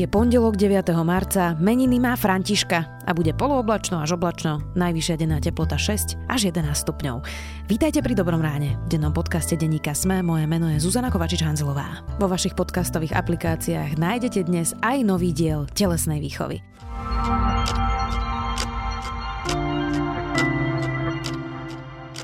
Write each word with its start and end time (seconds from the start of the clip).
Je 0.00 0.08
pondelok 0.08 0.56
9. 0.56 0.96
marca, 1.04 1.52
meniny 1.60 2.00
má 2.00 2.16
Františka 2.16 3.04
a 3.04 3.12
bude 3.12 3.36
polooblačno 3.36 4.00
až 4.00 4.16
oblačno, 4.16 4.64
najvyššia 4.72 5.20
denná 5.20 5.44
teplota 5.44 5.76
6 5.76 6.16
až 6.24 6.48
11 6.48 6.72
stupňov. 6.72 7.20
Vítajte 7.68 8.00
pri 8.00 8.16
Dobrom 8.16 8.40
ráne. 8.40 8.80
V 8.88 8.96
dennom 8.96 9.12
podcaste 9.12 9.60
Denníka 9.60 9.92
Sme 9.92 10.24
moje 10.24 10.48
meno 10.48 10.72
je 10.72 10.80
Zuzana 10.80 11.12
Kovačič-Hanzelová. 11.12 12.16
Vo 12.16 12.32
vašich 12.32 12.56
podcastových 12.56 13.12
aplikáciách 13.12 14.00
nájdete 14.00 14.48
dnes 14.48 14.72
aj 14.80 15.04
nový 15.04 15.36
diel 15.36 15.68
telesnej 15.68 16.24
výchovy. 16.24 16.64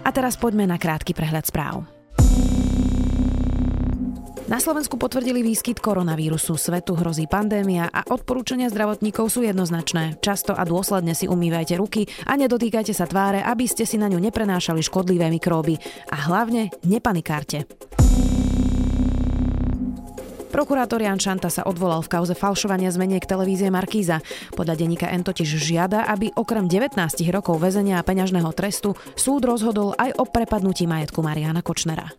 A 0.01 0.09
teraz 0.17 0.41
poďme 0.41 0.65
na 0.65 0.81
krátky 0.81 1.13
prehľad 1.13 1.45
správ. 1.45 1.96
Na 4.47 4.63
Slovensku 4.63 4.95
potvrdili 4.95 5.43
výskyt 5.43 5.83
koronavírusu, 5.83 6.55
svetu 6.55 6.95
hrozí 6.95 7.27
pandémia 7.27 7.91
a 7.91 8.07
odporúčania 8.07 8.71
zdravotníkov 8.71 9.27
sú 9.27 9.43
jednoznačné. 9.43 10.23
Často 10.23 10.55
a 10.55 10.63
dôsledne 10.63 11.19
si 11.19 11.27
umývajte 11.27 11.75
ruky 11.75 12.07
a 12.31 12.39
nedotýkajte 12.39 12.95
sa 12.95 13.11
tváre, 13.11 13.43
aby 13.43 13.67
ste 13.67 13.83
si 13.83 13.99
na 13.99 14.07
ňu 14.07 14.23
neprenášali 14.23 14.87
škodlivé 14.87 15.35
mikróby. 15.35 15.83
A 16.15 16.31
hlavne 16.31 16.71
nepanikárte. 16.87 17.67
Prokurátor 20.55 21.03
Jan 21.03 21.19
Šanta 21.19 21.51
sa 21.51 21.67
odvolal 21.67 22.07
v 22.07 22.15
kauze 22.15 22.39
falšovania 22.39 22.95
zmeniek 22.95 23.27
televízie 23.27 23.67
Markíza. 23.75 24.23
Podľa 24.55 24.79
denníka 24.79 25.11
N 25.11 25.27
totiž 25.27 25.59
žiada, 25.59 26.07
aby 26.07 26.31
okrem 26.39 26.71
19 26.71 26.95
rokov 27.35 27.59
väzenia 27.59 27.99
a 27.99 28.07
peňažného 28.07 28.55
trestu 28.55 28.95
súd 29.19 29.43
rozhodol 29.43 29.99
aj 29.99 30.15
o 30.15 30.23
prepadnutí 30.23 30.87
majetku 30.87 31.19
Mariana 31.19 31.67
Kočnera. 31.67 32.15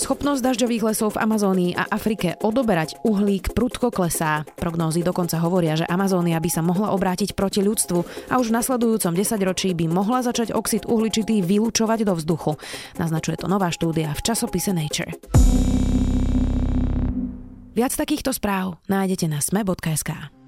Schopnosť 0.00 0.40
dažďových 0.40 0.80
lesov 0.80 1.12
v 1.12 1.28
Amazónii 1.28 1.76
a 1.76 1.84
Afrike 1.92 2.40
odoberať 2.40 2.96
uhlík 3.04 3.52
prudko 3.52 3.92
klesá. 3.92 4.48
Prognózy 4.56 5.04
dokonca 5.04 5.36
hovoria, 5.36 5.76
že 5.76 5.84
Amazónia 5.84 6.40
by 6.40 6.48
sa 6.48 6.64
mohla 6.64 6.96
obrátiť 6.96 7.36
proti 7.36 7.60
ľudstvu 7.60 8.32
a 8.32 8.40
už 8.40 8.48
v 8.48 8.56
nasledujúcom 8.56 9.12
desaťročí 9.12 9.76
by 9.76 9.92
mohla 9.92 10.24
začať 10.24 10.56
oxid 10.56 10.88
uhličitý 10.88 11.44
vylúčovať 11.44 12.08
do 12.08 12.16
vzduchu. 12.16 12.56
Naznačuje 12.96 13.44
to 13.44 13.44
nová 13.44 13.68
štúdia 13.68 14.16
v 14.16 14.24
časopise 14.24 14.72
Nature. 14.72 15.12
Viac 17.76 17.92
takýchto 17.92 18.32
správ 18.32 18.80
nájdete 18.88 19.28
na 19.28 19.44
sme.sk. 19.44 20.39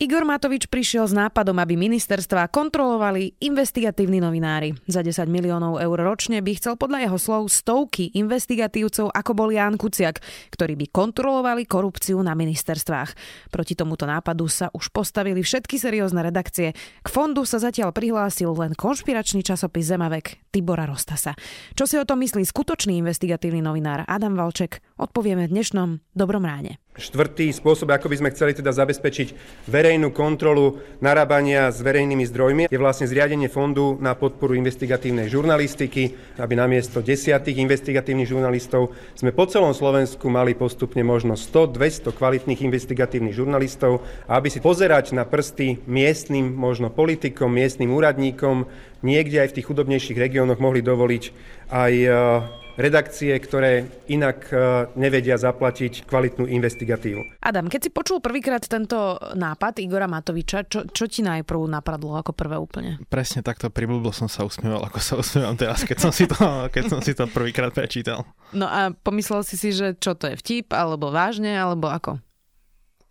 Igor 0.00 0.24
Matovič 0.24 0.64
prišiel 0.64 1.04
s 1.04 1.12
nápadom, 1.12 1.60
aby 1.60 1.76
ministerstva 1.76 2.48
kontrolovali 2.48 3.36
investigatívni 3.44 4.16
novinári. 4.16 4.72
Za 4.88 5.04
10 5.04 5.28
miliónov 5.28 5.76
eur 5.76 6.00
ročne 6.00 6.40
by 6.40 6.56
chcel 6.56 6.80
podľa 6.80 7.04
jeho 7.04 7.18
slov 7.20 7.52
stovky 7.52 8.08
investigatívcov, 8.16 9.12
ako 9.12 9.30
bol 9.36 9.52
Ján 9.52 9.76
Kuciak, 9.76 10.24
ktorí 10.56 10.80
by 10.80 10.86
kontrolovali 10.88 11.68
korupciu 11.68 12.16
na 12.24 12.32
ministerstvách. 12.32 13.12
Proti 13.52 13.76
tomuto 13.76 14.08
nápadu 14.08 14.48
sa 14.48 14.72
už 14.72 14.88
postavili 14.88 15.44
všetky 15.44 15.76
seriózne 15.76 16.24
redakcie. 16.24 16.72
K 17.04 17.08
fondu 17.12 17.44
sa 17.44 17.60
zatiaľ 17.60 17.92
prihlásil 17.92 18.48
len 18.56 18.72
konšpiračný 18.72 19.44
časopis 19.44 19.84
Zemavek 19.84 20.48
Tibora 20.48 20.88
Rostasa. 20.88 21.36
Čo 21.76 21.84
si 21.84 22.00
o 22.00 22.08
tom 22.08 22.24
myslí 22.24 22.48
skutočný 22.48 22.96
investigatívny 23.04 23.60
novinár 23.60 24.08
Adam 24.08 24.32
Valček, 24.32 24.80
odpovieme 24.96 25.44
v 25.44 25.60
dnešnom 25.60 26.00
Dobrom 26.16 26.48
ráne. 26.48 26.80
Štvrtý 26.90 27.54
spôsob, 27.54 27.86
ako 27.94 28.10
by 28.10 28.16
sme 28.18 28.32
chceli 28.34 28.52
teda 28.52 28.74
zabezpečiť 28.74 29.32
verejnú 29.70 30.10
kontrolu 30.10 30.82
narábania 30.98 31.70
s 31.70 31.78
verejnými 31.80 32.26
zdrojmi, 32.26 32.62
je 32.66 32.82
vlastne 32.82 33.06
zriadenie 33.06 33.46
fondu 33.46 33.94
na 34.02 34.18
podporu 34.18 34.58
investigatívnej 34.58 35.30
žurnalistiky, 35.30 36.18
aby 36.42 36.58
namiesto 36.58 36.98
desiatých 36.98 37.62
investigatívnych 37.62 38.26
žurnalistov 38.26 38.90
sme 39.14 39.30
po 39.30 39.46
celom 39.46 39.70
Slovensku 39.70 40.26
mali 40.28 40.58
postupne 40.58 41.06
možno 41.06 41.38
100-200 41.38 42.10
kvalitných 42.10 42.66
investigatívnych 42.66 43.38
žurnalistov 43.38 44.02
aby 44.26 44.48
si 44.50 44.62
pozerať 44.62 45.14
na 45.14 45.26
prsty 45.26 45.82
miestnym, 45.86 46.54
možno 46.54 46.90
politikom, 46.90 47.50
miestnym 47.50 47.90
úradníkom, 47.90 48.66
niekde 49.02 49.42
aj 49.42 49.54
v 49.54 49.56
tých 49.60 49.68
chudobnejších 49.68 50.18
regiónoch 50.18 50.60
mohli 50.62 50.84
dovoliť 50.84 51.22
aj 51.70 51.92
redakcie, 52.76 53.32
ktoré 53.38 53.88
inak 54.06 54.50
e, 54.50 54.56
nevedia 54.98 55.40
zaplatiť 55.40 56.06
kvalitnú 56.06 56.46
investigatívu. 56.46 57.40
Adam, 57.42 57.66
keď 57.66 57.80
si 57.86 57.90
počul 57.90 58.22
prvýkrát 58.22 58.62
tento 58.66 59.18
nápad 59.34 59.82
Igora 59.82 60.06
Matoviča, 60.06 60.66
čo, 60.68 60.86
čo 60.86 61.04
ti 61.10 61.24
najprv 61.24 61.66
napadlo 61.66 62.18
ako 62.18 62.36
prvé 62.36 62.56
úplne? 62.60 63.02
Presne 63.08 63.42
takto 63.42 63.72
priblúbil 63.72 64.14
som 64.14 64.30
sa 64.30 64.46
usmieval, 64.46 64.86
ako 64.86 64.98
sa 65.00 65.14
usmievam 65.18 65.56
teraz, 65.58 65.82
keď 65.82 65.98
som 65.98 66.12
si 66.14 66.28
to, 66.30 66.36
keď 66.74 66.84
som 66.86 67.00
si 67.02 67.12
to 67.16 67.26
prvýkrát 67.26 67.74
prečítal. 67.74 68.28
No 68.54 68.66
a 68.66 68.94
pomyslel 68.94 69.42
si 69.42 69.58
si, 69.58 69.70
že 69.74 69.96
čo 69.98 70.14
to 70.14 70.30
je 70.30 70.38
vtip, 70.38 70.74
alebo 70.74 71.10
vážne, 71.10 71.54
alebo 71.54 71.90
ako? 71.90 72.18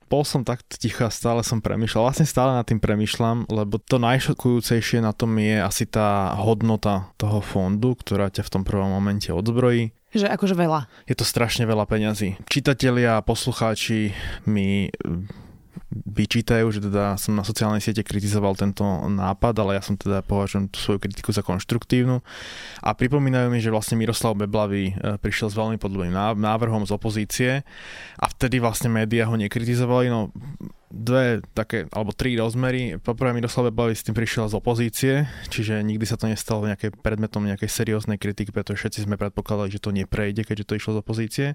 Bol 0.09 0.25
som 0.25 0.41
tak 0.41 0.65
ticho 0.65 1.05
a 1.05 1.13
stále 1.13 1.45
som 1.45 1.61
premyšľal. 1.61 2.09
Vlastne 2.09 2.25
stále 2.25 2.57
nad 2.57 2.65
tým 2.65 2.81
premyšľam, 2.81 3.45
lebo 3.47 3.77
to 3.77 4.01
najšokujúcejšie 4.01 5.05
na 5.05 5.13
tom 5.13 5.37
je 5.37 5.61
asi 5.61 5.85
tá 5.85 6.33
hodnota 6.41 7.13
toho 7.21 7.39
fondu, 7.39 7.93
ktorá 7.93 8.33
ťa 8.33 8.43
v 8.43 8.53
tom 8.57 8.63
prvom 8.65 8.89
momente 8.89 9.29
odzbrojí. 9.29 9.93
Že 10.09 10.33
akože 10.33 10.57
veľa. 10.57 10.89
Je 11.05 11.13
to 11.13 11.21
strašne 11.21 11.69
veľa 11.69 11.85
peňazí. 11.85 12.41
Čitatelia 12.49 13.21
a 13.21 13.25
poslucháči 13.25 14.17
mi 14.49 14.89
vyčítajú, 15.89 16.69
že 16.69 16.85
teda 16.85 17.17
som 17.17 17.33
na 17.33 17.41
sociálnej 17.41 17.81
siete 17.81 18.05
kritizoval 18.05 18.53
tento 18.53 18.85
nápad, 19.09 19.57
ale 19.57 19.81
ja 19.81 19.81
som 19.81 19.97
teda 19.97 20.21
považujem 20.21 20.69
tú 20.69 20.77
svoju 20.77 20.99
kritiku 21.01 21.33
za 21.33 21.41
konštruktívnu. 21.41 22.21
A 22.85 22.89
pripomínajú 22.93 23.49
mi, 23.49 23.57
že 23.57 23.73
vlastne 23.73 23.97
Miroslav 23.97 24.37
Beblavý 24.37 24.93
e, 24.93 25.17
prišiel 25.17 25.49
s 25.49 25.57
veľmi 25.57 25.81
podobným 25.81 26.13
návrhom 26.37 26.85
z 26.85 26.93
opozície 26.93 27.51
a 28.21 28.25
vtedy 28.29 28.61
vlastne 28.61 28.93
médiá 28.93 29.25
ho 29.25 29.33
nekritizovali, 29.33 30.13
no 30.13 30.29
dve 30.89 31.45
také, 31.53 31.85
alebo 31.93 32.09
tri 32.09 32.33
rozmery. 32.33 32.97
Poprvé 32.97 33.37
Miroslav 33.37 33.69
Beblavý 33.69 33.93
s 33.93 34.01
tým 34.01 34.17
prišiel 34.17 34.49
z 34.49 34.57
opozície, 34.57 35.13
čiže 35.47 35.85
nikdy 35.85 36.05
sa 36.09 36.17
to 36.17 36.25
nestalo 36.25 36.65
nejaké 36.65 36.89
predmetom 36.89 37.45
nejakej 37.45 37.69
serióznej 37.69 38.17
kritiky, 38.17 38.49
pretože 38.49 38.81
všetci 38.81 39.05
sme 39.05 39.15
predpokladali, 39.21 39.69
že 39.69 39.81
to 39.81 39.93
neprejde, 39.93 40.41
keďže 40.49 40.65
to 40.65 40.77
išlo 40.81 40.91
z 40.97 41.01
opozície. 41.05 41.47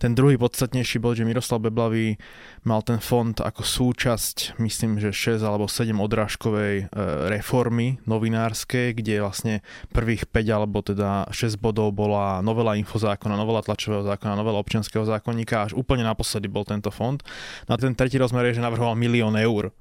Ten 0.00 0.16
druhý 0.16 0.40
podstatnejší 0.40 0.96
bol, 0.96 1.12
že 1.12 1.28
Miroslav 1.28 1.60
Beblavý 1.60 2.16
mal 2.64 2.80
ten 2.80 2.96
fond 3.04 3.36
ako 3.36 3.60
súčasť, 3.60 4.56
myslím, 4.56 4.96
že 4.96 5.12
6 5.12 5.44
alebo 5.44 5.68
7 5.68 5.92
odrážkovej 6.00 6.74
e, 6.80 6.84
reformy 7.28 8.00
novinárskej, 8.08 8.96
kde 8.96 9.20
vlastne 9.20 9.54
prvých 9.92 10.24
5 10.24 10.56
alebo 10.56 10.80
teda 10.80 11.28
6 11.28 11.60
bodov 11.60 11.92
bola 11.92 12.40
novela 12.40 12.80
infozákona, 12.80 13.36
novela 13.36 13.60
tlačového 13.60 14.08
zákona, 14.08 14.40
novela 14.40 14.56
občianského 14.56 15.04
zákonníka, 15.04 15.68
až 15.68 15.72
úplne 15.76 16.08
naposledy 16.08 16.48
bol 16.48 16.64
tento 16.64 16.88
fond. 16.88 17.20
No 17.68 17.76
a 17.76 17.76
ten 17.76 17.92
tretí 17.92 18.16
rozmer 18.16 18.48
je, 18.48 18.56
že 18.56 18.69
navrhoval 18.70 18.94
milión 18.94 19.34
eur. 19.34 19.74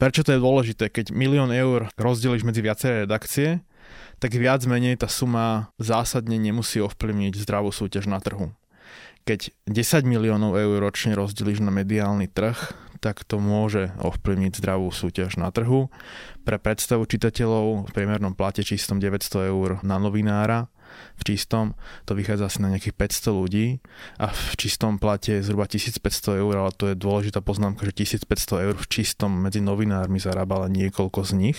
Prečo 0.00 0.24
to 0.24 0.32
je 0.32 0.40
dôležité? 0.40 0.88
Keď 0.88 1.12
milión 1.12 1.52
eur 1.52 1.92
rozdeliš 2.00 2.48
medzi 2.48 2.64
viaceré 2.64 3.04
redakcie, 3.04 3.60
tak 4.18 4.32
viac 4.32 4.64
menej 4.64 4.96
tá 4.96 5.06
suma 5.06 5.68
zásadne 5.76 6.40
nemusí 6.40 6.80
ovplyvniť 6.80 7.36
zdravú 7.44 7.68
súťaž 7.68 8.08
na 8.08 8.16
trhu. 8.24 8.56
Keď 9.28 9.54
10 9.70 10.02
miliónov 10.08 10.58
eur 10.58 10.82
ročne 10.82 11.14
rozdeliš 11.14 11.62
na 11.62 11.70
mediálny 11.70 12.26
trh, 12.26 12.58
tak 12.98 13.22
to 13.22 13.38
môže 13.38 13.94
ovplyvniť 13.98 14.58
zdravú 14.58 14.90
súťaž 14.90 15.38
na 15.38 15.50
trhu. 15.50 15.90
Pre 16.42 16.56
predstavu 16.58 17.06
čitateľov 17.06 17.86
v 17.86 17.94
priemernom 17.94 18.34
plate 18.34 18.62
čistom 18.66 18.98
900 18.98 19.50
eur 19.50 19.78
na 19.86 19.98
novinára 19.98 20.72
v 21.16 21.22
čistom, 21.22 21.74
to 22.04 22.12
vychádza 22.16 22.48
asi 22.48 22.58
na 22.62 22.72
nejakých 22.72 22.96
500 22.96 23.40
ľudí 23.40 23.66
a 24.18 24.30
v 24.32 24.54
čistom 24.58 24.96
plate 24.96 25.38
je 25.38 25.46
zhruba 25.46 25.68
1500 25.68 26.42
eur, 26.42 26.54
ale 26.56 26.70
to 26.74 26.90
je 26.90 26.96
dôležitá 26.96 27.44
poznámka, 27.44 27.86
že 27.88 28.18
1500 28.24 28.66
eur 28.70 28.74
v 28.78 28.86
čistom 28.88 29.30
medzi 29.32 29.60
novinármi 29.62 30.20
zarába 30.20 30.66
len 30.66 30.74
niekoľko 30.76 31.20
z 31.24 31.32
nich. 31.38 31.58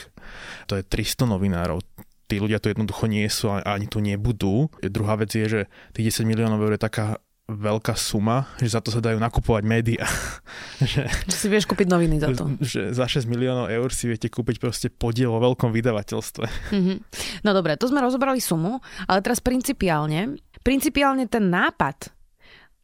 To 0.67 0.77
je 0.77 0.83
300 0.83 1.29
novinárov 1.29 1.81
tí 2.23 2.41
ľudia 2.41 2.57
tu 2.57 2.73
jednoducho 2.73 3.05
nie 3.05 3.29
sú 3.29 3.53
a 3.53 3.61
ani 3.61 3.85
tu 3.85 4.01
nebudú. 4.01 4.71
Druhá 4.81 5.19
vec 5.21 5.29
je, 5.37 5.45
že 5.45 5.61
tých 5.93 6.17
10 6.17 6.25
miliónov 6.25 6.65
eur 6.65 6.73
je 6.73 6.81
taká 6.81 7.21
veľká 7.51 7.99
suma, 7.99 8.47
že 8.55 8.71
za 8.71 8.79
to 8.79 8.87
sa 8.87 9.03
dajú 9.03 9.19
nakupovať 9.19 9.63
médiá. 9.67 10.07
že, 10.79 11.03
že 11.27 11.35
si 11.35 11.47
vieš 11.51 11.67
kúpiť 11.67 11.91
noviny 11.91 12.15
za 12.23 12.31
to. 12.31 12.55
Že 12.63 12.95
za 12.95 13.05
6 13.05 13.27
miliónov 13.27 13.67
eur 13.67 13.91
si 13.91 14.07
viete 14.07 14.31
kúpiť 14.31 14.63
proste 14.63 14.87
podiel 14.87 15.27
vo 15.27 15.43
veľkom 15.43 15.75
vydavateľstve. 15.75 16.45
Mm-hmm. 16.71 16.97
No 17.45 17.51
dobre, 17.51 17.75
to 17.75 17.91
sme 17.91 17.99
rozobrali 17.99 18.39
sumu, 18.39 18.79
ale 19.03 19.19
teraz 19.19 19.43
principiálne, 19.43 20.39
principiálne 20.63 21.27
ten 21.27 21.51
nápad, 21.51 22.15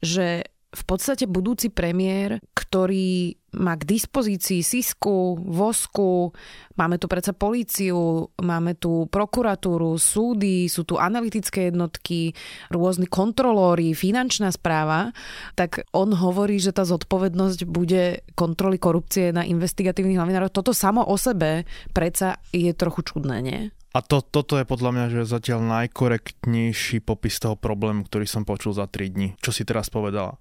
že 0.04 0.44
v 0.70 0.84
podstate 0.84 1.24
budúci 1.26 1.72
premiér, 1.72 2.44
ktorý 2.52 3.39
má 3.56 3.74
k 3.78 3.88
dispozícii 3.88 4.62
Sisku, 4.62 5.40
Vosku, 5.40 6.36
máme 6.78 7.02
tu 7.02 7.10
predsa 7.10 7.34
políciu, 7.34 8.30
máme 8.38 8.78
tu 8.78 9.10
prokuratúru, 9.10 9.98
súdy, 9.98 10.70
sú 10.70 10.86
tu 10.86 11.02
analytické 11.02 11.74
jednotky, 11.74 12.38
rôzni 12.70 13.10
kontrolóri, 13.10 13.98
finančná 13.98 14.54
správa, 14.54 15.16
tak 15.58 15.86
on 15.96 16.14
hovorí, 16.14 16.62
že 16.62 16.76
tá 16.76 16.86
zodpovednosť 16.86 17.66
bude 17.66 18.22
kontroly 18.38 18.78
korupcie 18.78 19.34
na 19.34 19.44
investigatívnych 19.44 20.20
novinárov. 20.20 20.54
Toto 20.54 20.72
samo 20.76 21.06
o 21.06 21.16
sebe 21.18 21.66
predsa 21.92 22.38
je 22.54 22.72
trochu 22.72 23.04
čudné, 23.06 23.38
nie? 23.42 23.62
A 23.90 24.06
to, 24.06 24.22
toto 24.22 24.54
je 24.54 24.70
podľa 24.70 24.94
mňa, 24.94 25.06
že 25.10 25.22
zatiaľ 25.26 25.66
najkorektnejší 25.66 27.02
popis 27.02 27.42
toho 27.42 27.58
problému, 27.58 28.06
ktorý 28.06 28.30
som 28.30 28.46
počul 28.46 28.78
za 28.78 28.86
3 28.86 29.10
dní, 29.10 29.28
čo 29.42 29.50
si 29.50 29.66
teraz 29.66 29.90
povedala. 29.90 30.38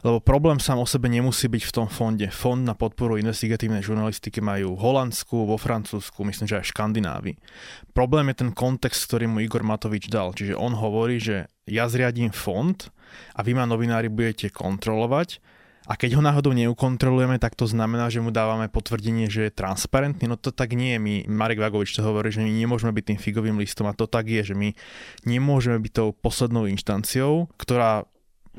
Lebo 0.00 0.24
problém 0.24 0.56
sám 0.56 0.80
o 0.80 0.88
sebe 0.88 1.12
nemusí 1.12 1.44
byť 1.44 1.62
v 1.68 1.74
tom 1.76 1.92
fonde. 1.92 2.32
Fond 2.46 2.62
na 2.62 2.78
podporu 2.78 3.18
investigatívnej 3.18 3.82
žurnalistiky 3.82 4.38
majú 4.38 4.78
v 4.78 4.82
Holandsku, 4.86 5.50
vo 5.50 5.58
Francúzsku, 5.58 6.22
myslím, 6.22 6.46
že 6.46 6.62
aj 6.62 6.70
v 6.70 6.70
Škandinávii. 6.78 7.36
Problém 7.90 8.30
je 8.30 8.46
ten 8.46 8.54
kontext, 8.54 9.10
ktorý 9.10 9.26
mu 9.26 9.42
Igor 9.42 9.66
Matovič 9.66 10.06
dal. 10.06 10.30
Čiže 10.30 10.54
on 10.54 10.78
hovorí, 10.78 11.18
že 11.18 11.50
ja 11.66 11.90
zriadím 11.90 12.30
fond 12.30 12.78
a 13.34 13.42
vy 13.42 13.50
ma 13.50 13.66
novinári 13.66 14.06
budete 14.06 14.54
kontrolovať 14.54 15.42
a 15.90 15.98
keď 15.98 16.18
ho 16.18 16.22
náhodou 16.22 16.54
neukontrolujeme, 16.54 17.42
tak 17.42 17.58
to 17.58 17.66
znamená, 17.66 18.14
že 18.14 18.22
mu 18.22 18.30
dávame 18.30 18.70
potvrdenie, 18.70 19.26
že 19.26 19.50
je 19.50 19.58
transparentný. 19.58 20.30
No 20.30 20.38
to 20.38 20.54
tak 20.54 20.78
nie 20.78 20.94
je. 20.94 21.02
My, 21.02 21.14
Marek 21.26 21.58
Vagovič 21.58 21.98
to 21.98 22.06
hovorí, 22.06 22.30
že 22.30 22.46
my 22.46 22.50
nemôžeme 22.54 22.94
byť 22.94 23.10
tým 23.10 23.18
figovým 23.18 23.58
listom 23.58 23.90
a 23.90 23.94
to 23.98 24.06
tak 24.06 24.30
je, 24.30 24.50
že 24.50 24.54
my 24.54 24.70
nemôžeme 25.26 25.82
byť 25.82 25.92
tou 25.98 26.14
poslednou 26.14 26.70
inštanciou, 26.70 27.50
ktorá 27.58 28.06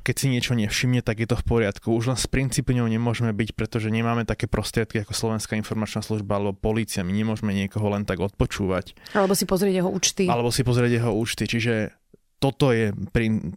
keď 0.04 0.16
si 0.16 0.28
niečo 0.30 0.54
nevšimne, 0.54 1.02
tak 1.02 1.24
je 1.24 1.28
to 1.30 1.38
v 1.38 1.46
poriadku. 1.46 1.94
Už 1.94 2.12
len 2.14 2.20
z 2.20 2.28
princípu 2.30 2.74
ňou 2.74 2.88
nemôžeme 2.88 3.34
byť, 3.34 3.56
pretože 3.58 3.94
nemáme 3.94 4.24
také 4.24 4.46
prostriedky 4.46 5.02
ako 5.04 5.14
Slovenská 5.14 5.58
informačná 5.58 6.02
služba 6.06 6.38
alebo 6.38 6.58
polícia. 6.58 7.06
My 7.06 7.14
nemôžeme 7.14 7.54
niekoho 7.54 7.90
len 7.92 8.06
tak 8.06 8.22
odpočúvať. 8.22 8.94
Alebo 9.18 9.34
si 9.34 9.46
pozrieť 9.46 9.84
jeho 9.84 9.92
účty. 9.92 10.26
Alebo 10.30 10.54
si 10.54 10.62
pozrieť 10.62 11.02
jeho 11.02 11.12
účty. 11.14 11.50
Čiže 11.50 11.94
toto 12.38 12.70
je, 12.70 12.94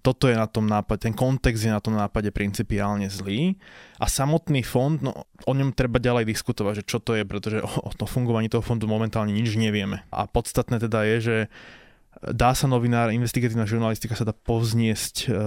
toto 0.01 0.25
je 0.25 0.37
na 0.37 0.49
tom 0.49 0.65
nápade, 0.65 1.05
ten 1.05 1.13
kontext 1.13 1.69
je 1.69 1.73
na 1.73 1.85
tom 1.85 1.93
nápade 1.93 2.33
principiálne 2.33 3.13
zlý 3.13 3.61
a 4.01 4.09
samotný 4.09 4.65
fond, 4.65 4.97
no 5.05 5.29
o 5.45 5.53
ňom 5.53 5.77
treba 5.77 6.01
ďalej 6.01 6.25
diskutovať, 6.25 6.81
že 6.81 6.89
čo 6.89 6.97
to 6.97 7.13
je, 7.13 7.29
pretože 7.29 7.61
o, 7.61 7.69
o 7.69 7.93
tom 7.93 8.09
fungovaní 8.09 8.49
toho 8.49 8.65
fondu 8.65 8.89
momentálne 8.89 9.37
nič 9.37 9.53
nevieme. 9.61 10.01
A 10.09 10.25
podstatné 10.25 10.81
teda 10.81 11.05
je, 11.05 11.17
že 11.21 11.37
dá 12.19 12.53
sa 12.53 12.67
novinár, 12.69 13.15
investigatívna 13.15 13.65
žurnalistika 13.65 14.19
sa 14.19 14.29
dá 14.29 14.35
povzniesť 14.37 15.31
e, 15.31 15.39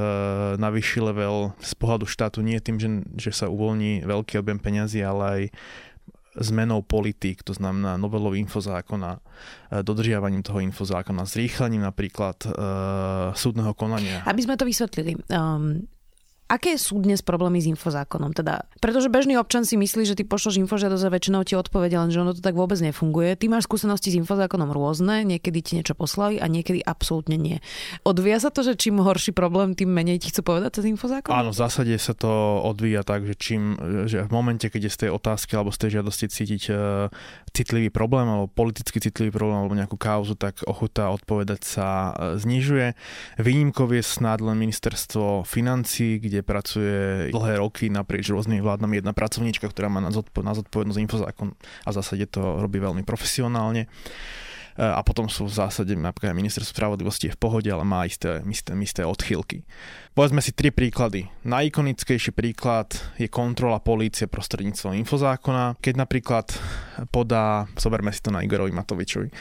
na 0.57 0.69
vyšší 0.73 0.99
level 1.05 1.53
z 1.61 1.73
pohľadu 1.77 2.09
štátu 2.09 2.41
nie 2.41 2.57
tým, 2.57 2.81
že, 2.81 2.89
že 3.19 3.31
sa 3.35 3.51
uvoľní 3.51 4.07
veľký 4.07 4.41
objem 4.41 4.57
peňazí, 4.57 5.05
ale 5.05 5.23
aj 5.23 5.41
zmenou 6.33 6.81
politík, 6.81 7.45
to 7.45 7.53
znamená 7.53 7.93
novelou 8.01 8.33
infozákona, 8.33 9.21
e, 9.69 9.85
dodržiavaním 9.85 10.41
toho 10.41 10.65
infozákona, 10.65 11.29
zrýchlením 11.29 11.85
napríklad 11.85 12.41
e, 12.41 12.49
súdneho 13.37 13.77
konania. 13.77 14.25
Aby 14.25 14.41
sme 14.49 14.57
to 14.57 14.65
vysvetlili, 14.65 15.13
um, 15.29 15.85
Aké 16.51 16.75
sú 16.75 16.99
dnes 16.99 17.23
problémy 17.23 17.63
s 17.63 17.71
infozákonom? 17.71 18.35
Teda, 18.35 18.67
pretože 18.83 19.07
bežný 19.07 19.39
občan 19.39 19.63
si 19.63 19.79
myslí, 19.79 20.03
že 20.03 20.13
ty 20.13 20.27
pošloš 20.27 20.59
infožiadosť 20.67 21.03
a 21.07 21.13
väčšinou 21.15 21.41
ti 21.47 21.55
odpovedia, 21.55 22.03
len 22.03 22.11
že 22.11 22.19
ono 22.19 22.35
to 22.35 22.43
tak 22.43 22.53
vôbec 22.53 22.77
nefunguje. 22.83 23.39
Ty 23.39 23.47
máš 23.47 23.65
skúsenosti 23.65 24.11
s 24.11 24.19
infozákonom 24.19 24.69
rôzne, 24.75 25.23
niekedy 25.23 25.59
ti 25.63 25.71
niečo 25.79 25.95
poslali 25.95 26.43
a 26.43 26.45
niekedy 26.51 26.83
absolútne 26.83 27.39
nie. 27.39 27.57
Odvíja 28.03 28.43
sa 28.43 28.51
to, 28.51 28.59
že 28.61 28.75
čím 28.75 28.99
horší 28.99 29.31
problém, 29.31 29.71
tým 29.71 29.89
menej 29.89 30.19
ti 30.19 30.35
chcú 30.35 30.53
povedať 30.53 30.83
cez 30.83 30.91
infozákon? 30.91 31.31
Áno, 31.31 31.55
v 31.55 31.57
zásade 31.63 31.95
sa 31.95 32.11
to 32.11 32.59
odvíja 32.61 33.07
tak, 33.07 33.23
že 33.23 33.39
čím, 33.39 33.79
že 34.05 34.27
v 34.27 34.29
momente, 34.29 34.67
keď 34.67 34.91
je 34.91 34.91
z 34.91 34.99
tej 35.07 35.09
otázky 35.15 35.55
alebo 35.55 35.71
z 35.71 35.79
tej 35.79 35.89
žiadosti 36.03 36.25
cítiť 36.27 36.63
uh, 36.69 37.07
citlivý 37.55 37.87
problém 37.87 38.27
alebo 38.27 38.51
politicky 38.51 38.99
citlivý 38.99 39.31
problém 39.31 39.63
alebo 39.63 39.79
nejakú 39.79 39.95
kauzu, 39.95 40.35
tak 40.35 40.59
ochota 40.67 41.07
odpovedať 41.09 41.61
sa 41.63 42.11
uh, 42.11 42.35
znižuje. 42.35 42.93
Výnimkov 43.39 43.95
je 43.95 44.03
snad 44.03 44.43
len 44.43 44.59
ministerstvo 44.59 45.47
financí, 45.47 46.19
kde 46.33 46.41
pracuje 46.41 47.29
dlhé 47.29 47.61
roky 47.61 47.93
naprieč 47.93 48.33
rôznymi 48.33 48.65
vládnami. 48.65 49.05
Jedna 49.05 49.13
pracovníčka, 49.13 49.69
ktorá 49.69 49.93
má 49.93 50.01
na, 50.01 50.09
zodpo- 50.09 50.41
na 50.41 50.57
zodpovednosť 50.57 50.99
infozákon 51.05 51.53
a 51.85 51.89
v 51.93 51.97
zásade 52.01 52.25
to 52.25 52.57
robí 52.57 52.81
veľmi 52.81 53.05
profesionálne 53.05 53.85
a 54.77 55.01
potom 55.05 55.29
sú 55.29 55.45
v 55.45 55.53
zásade 55.53 55.93
napríklad 55.93 56.33
ministerstvo 56.33 56.73
spravodlivosti 56.73 57.29
je 57.29 57.35
v 57.35 57.41
pohode, 57.41 57.69
ale 57.69 57.85
má 57.85 58.05
isté, 58.09 58.41
isté, 58.49 58.73
isté 58.73 59.01
odchýlky. 59.05 59.65
Povedzme 60.13 60.45
si 60.45 60.53
tri 60.53 60.69
príklady. 60.69 61.25
Najikonickejší 61.41 62.37
príklad 62.37 62.93
je 63.17 63.25
kontrola 63.25 63.81
polície 63.81 64.29
prostredníctvom 64.29 64.93
infozákona. 65.01 65.73
Keď 65.81 65.93
napríklad 65.97 66.53
podá, 67.09 67.65
zoberme 67.81 68.13
si 68.13 68.21
to 68.21 68.29
na 68.29 68.45
Igorovi 68.45 68.69
Matovičovi, 68.69 69.33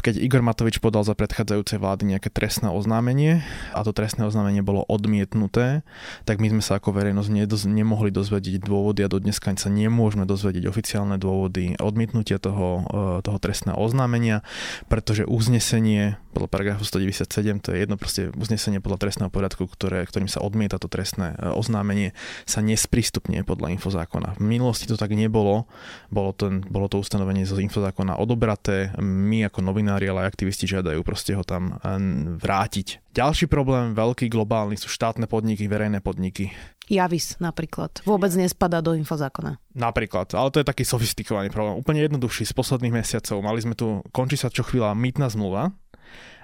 keď 0.00 0.16
Igor 0.16 0.40
Matovič 0.40 0.80
podal 0.80 1.04
za 1.04 1.12
predchádzajúcej 1.12 1.76
vlády 1.76 2.16
nejaké 2.16 2.32
trestné 2.32 2.72
oznámenie 2.72 3.44
a 3.76 3.84
to 3.84 3.92
trestné 3.92 4.24
oznámenie 4.24 4.64
bolo 4.64 4.88
odmietnuté, 4.88 5.84
tak 6.24 6.40
my 6.40 6.48
sme 6.56 6.62
sa 6.64 6.80
ako 6.80 6.96
verejnosť 6.96 7.28
nedoz, 7.28 7.68
nemohli 7.68 8.08
dozvedieť 8.08 8.64
dôvody 8.64 9.04
a 9.04 9.12
do 9.12 9.20
dneska 9.20 9.52
sa 9.54 9.68
nemôžeme 9.68 10.24
dozvedieť 10.24 10.64
oficiálne 10.64 11.20
dôvody 11.20 11.76
odmietnutia 11.76 12.40
toho, 12.40 12.80
e, 12.88 13.20
toho 13.20 13.38
trestného 13.38 13.76
oznámenia, 13.76 14.40
pretože 14.88 15.28
uznesenie 15.28 16.16
podľa 16.34 16.50
paragrafu 16.50 16.82
197, 16.82 17.62
to 17.62 17.70
je 17.70 17.78
jedno 17.78 17.94
proste 17.94 18.34
uznesenie 18.34 18.82
podľa 18.82 19.06
trestného 19.06 19.30
poriadku, 19.30 19.70
ktoré, 19.70 20.02
ktorým 20.02 20.26
sa 20.26 20.42
odmieta 20.42 20.82
to 20.82 20.90
trestné 20.90 21.38
e, 21.38 21.54
oznámenie, 21.54 22.10
sa 22.42 22.58
nesprístupne 22.58 23.46
podľa 23.46 23.70
infozákona. 23.78 24.34
V 24.34 24.42
minulosti 24.42 24.90
to 24.90 24.98
tak 24.98 25.14
nebolo, 25.14 25.70
bolo, 26.10 26.34
to, 26.34 26.50
bolo 26.66 26.90
to 26.90 26.98
ustanovenie 26.98 27.46
zo 27.46 27.62
infozákona 27.62 28.18
odobraté, 28.18 28.90
my 28.98 29.46
ako 29.46 29.62
novinári, 29.62 30.10
ale 30.10 30.26
aj 30.26 30.34
aktivisti 30.34 30.66
žiadajú 30.66 31.06
proste 31.06 31.38
ho 31.38 31.46
tam 31.46 31.78
e, 31.78 31.96
vrátiť. 32.42 33.03
Ďalší 33.14 33.46
problém, 33.46 33.94
veľký 33.94 34.26
globálny, 34.26 34.74
sú 34.74 34.90
štátne 34.90 35.30
podniky, 35.30 35.70
verejné 35.70 36.02
podniky. 36.02 36.50
Javis 36.90 37.38
napríklad. 37.38 38.02
Vôbec 38.02 38.34
nespadá 38.34 38.82
do 38.82 38.90
infozákona. 38.98 39.62
Napríklad, 39.70 40.34
ale 40.34 40.50
to 40.50 40.58
je 40.58 40.66
taký 40.66 40.82
sofistikovaný 40.82 41.46
problém. 41.54 41.78
Úplne 41.78 42.10
jednoduchší 42.10 42.42
z 42.42 42.52
posledných 42.58 42.90
mesiacov. 42.90 43.38
Mali 43.38 43.62
sme 43.62 43.78
tu, 43.78 44.02
končí 44.10 44.34
sa 44.34 44.50
čo 44.50 44.66
chvíľa 44.66 44.98
mýtna 44.98 45.30
zmluva 45.30 45.70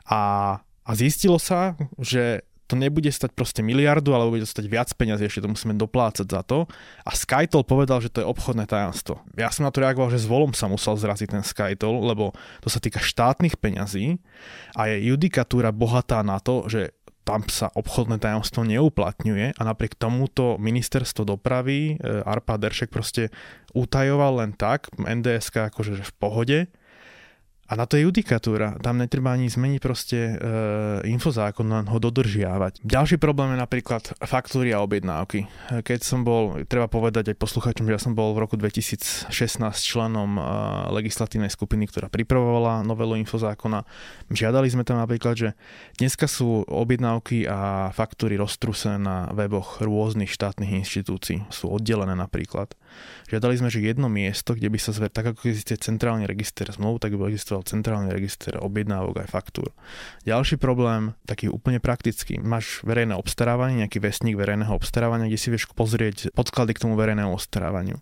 a, 0.06 0.20
a 0.62 0.90
zistilo 0.94 1.42
sa, 1.42 1.74
že 1.98 2.46
to 2.70 2.78
nebude 2.78 3.10
stať 3.10 3.34
proste 3.34 3.66
miliardu, 3.66 4.14
ale 4.14 4.30
bude 4.30 4.46
stať 4.46 4.70
viac 4.70 4.94
peniazy, 4.94 5.26
ešte 5.26 5.42
to 5.42 5.50
musíme 5.50 5.74
doplácať 5.74 6.30
za 6.30 6.46
to. 6.46 6.70
A 7.02 7.10
Skytol 7.10 7.66
povedal, 7.66 7.98
že 7.98 8.14
to 8.14 8.22
je 8.22 8.30
obchodné 8.30 8.70
tajomstvo. 8.70 9.18
Ja 9.34 9.50
som 9.50 9.66
na 9.66 9.74
to 9.74 9.82
reagoval, 9.82 10.14
že 10.14 10.22
s 10.22 10.30
volom 10.30 10.54
sa 10.54 10.70
musel 10.70 10.94
zraziť 10.94 11.34
ten 11.34 11.42
Skytol, 11.42 12.06
lebo 12.06 12.30
to 12.62 12.70
sa 12.70 12.78
týka 12.78 13.02
štátnych 13.02 13.58
peňazí 13.58 14.22
a 14.78 14.86
je 14.86 15.10
judikatúra 15.10 15.74
bohatá 15.74 16.22
na 16.22 16.38
to, 16.38 16.70
že 16.70 16.94
tam 17.26 17.44
sa 17.46 17.68
obchodné 17.70 18.18
tajomstvo 18.18 18.64
neuplatňuje 18.64 19.54
a 19.54 19.62
napriek 19.62 19.94
tomuto 19.94 20.56
ministerstvo 20.56 21.22
dopravy 21.22 21.94
e, 21.94 22.24
Arpa 22.26 22.56
Deršek 22.56 22.90
proste 22.90 23.28
utajoval 23.76 24.42
len 24.42 24.50
tak, 24.56 24.90
NDSK 24.98 25.70
akože 25.70 26.00
že 26.00 26.04
v 26.10 26.14
pohode 26.16 26.58
a 27.70 27.78
na 27.78 27.86
to 27.86 27.94
je 27.94 28.02
judikatúra. 28.02 28.74
Tam 28.82 28.98
netreba 28.98 29.30
ani 29.30 29.46
zmeniť 29.46 29.78
proste 29.78 30.18
e, 30.18 30.34
infozákon, 31.06 31.70
len 31.70 31.86
ho 31.86 32.02
dodržiavať. 32.02 32.82
Ďalší 32.82 33.22
problém 33.22 33.54
je 33.54 33.62
napríklad 33.62 34.02
faktúry 34.26 34.74
a 34.74 34.82
objednávky. 34.82 35.46
Keď 35.86 36.00
som 36.02 36.26
bol, 36.26 36.66
treba 36.66 36.90
povedať 36.90 37.30
aj 37.30 37.38
posluchačom, 37.38 37.86
že 37.86 37.94
ja 37.94 38.02
som 38.02 38.18
bol 38.18 38.34
v 38.34 38.42
roku 38.42 38.58
2016 38.58 39.30
členom 39.86 40.34
e, 40.34 40.42
legislatívnej 40.98 41.46
skupiny, 41.46 41.86
ktorá 41.86 42.10
pripravovala 42.10 42.82
novelu 42.82 43.22
infozákona. 43.22 43.86
Žiadali 44.34 44.66
sme 44.66 44.82
tam 44.82 44.98
napríklad, 44.98 45.38
že 45.38 45.48
dneska 45.94 46.26
sú 46.26 46.66
objednávky 46.66 47.46
a 47.46 47.94
faktúry 47.94 48.34
roztrúsené 48.34 48.98
na 48.98 49.30
weboch 49.30 49.78
rôznych 49.78 50.34
štátnych 50.34 50.82
inštitúcií. 50.82 51.46
Sú 51.54 51.70
oddelené 51.70 52.18
napríklad. 52.18 52.74
Žiadali 53.30 53.54
sme, 53.62 53.70
že 53.70 53.78
jedno 53.78 54.10
miesto, 54.10 54.58
kde 54.58 54.66
by 54.66 54.78
sa 54.82 54.90
zver, 54.90 55.14
tak 55.14 55.30
ako 55.30 55.46
existuje 55.46 55.78
centrálny 55.78 56.26
register 56.26 56.66
zmluv, 56.66 56.98
tak 56.98 57.14
by 57.14 57.30
existoval 57.30 57.59
centrálny 57.64 58.12
register 58.12 58.58
objednávok 58.58 59.24
aj 59.24 59.28
faktúr. 59.28 59.70
Ďalší 60.24 60.56
problém, 60.56 61.16
taký 61.24 61.48
úplne 61.48 61.78
praktický, 61.78 62.40
máš 62.40 62.82
verejné 62.82 63.16
obstarávanie, 63.16 63.86
nejaký 63.86 64.02
vestník 64.02 64.36
verejného 64.36 64.72
obstarávania, 64.72 65.30
kde 65.30 65.40
si 65.40 65.48
vieš 65.48 65.70
pozrieť 65.72 66.34
podklady 66.34 66.76
k 66.76 66.82
tomu 66.82 66.94
verejnému 66.96 67.32
obstarávaniu. 67.32 67.98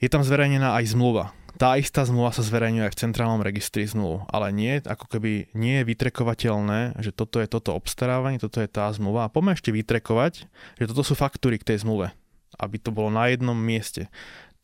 Je 0.00 0.08
tam 0.08 0.24
zverejnená 0.24 0.74
aj 0.80 0.96
zmluva. 0.96 1.36
Tá 1.60 1.76
istá 1.76 2.08
zmluva 2.08 2.32
sa 2.32 2.40
zverejňuje 2.40 2.88
aj 2.88 2.92
v 2.96 3.00
centrálnom 3.04 3.44
registri 3.44 3.84
zmluv, 3.84 4.24
ale 4.32 4.48
nie, 4.48 4.80
ako 4.80 5.04
keby 5.12 5.52
nie 5.52 5.82
je 5.82 5.88
vytrekovateľné, 5.92 6.96
že 7.04 7.12
toto 7.12 7.36
je 7.36 7.48
toto 7.50 7.76
obstarávanie, 7.76 8.40
toto 8.40 8.64
je 8.64 8.68
tá 8.70 8.88
zmluva 8.96 9.28
a 9.28 9.32
poďme 9.32 9.52
ešte 9.52 9.68
vytrekovať, 9.68 10.48
že 10.80 10.88
toto 10.88 11.04
sú 11.04 11.12
faktúry 11.12 11.60
k 11.60 11.74
tej 11.74 11.84
zmluve 11.84 12.16
aby 12.60 12.76
to 12.76 12.90
bolo 12.90 13.08
na 13.08 13.30
jednom 13.32 13.56
mieste. 13.56 14.10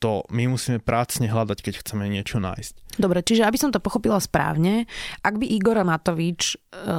To 0.04 0.28
my 0.28 0.44
musíme 0.52 0.76
prácne 0.76 1.24
hľadať, 1.24 1.58
keď 1.64 1.74
chceme 1.80 2.04
niečo 2.12 2.36
nájsť. 2.36 3.00
Dobre, 3.00 3.24
čiže 3.24 3.48
aby 3.48 3.56
som 3.56 3.72
to 3.72 3.80
pochopila 3.80 4.20
správne, 4.20 4.84
ak 5.24 5.40
by 5.40 5.46
Igor 5.48 5.80
Matovič 5.80 6.52
e, 6.52 6.56